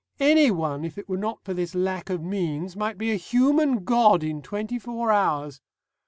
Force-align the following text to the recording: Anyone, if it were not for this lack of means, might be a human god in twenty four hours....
Anyone, 0.19 0.83
if 0.83 0.97
it 0.97 1.07
were 1.07 1.15
not 1.17 1.43
for 1.45 1.53
this 1.53 1.75
lack 1.75 2.09
of 2.09 2.23
means, 2.23 2.75
might 2.75 2.97
be 2.97 3.11
a 3.11 3.15
human 3.17 3.83
god 3.83 4.23
in 4.23 4.41
twenty 4.41 4.79
four 4.79 5.11
hours.... 5.11 5.61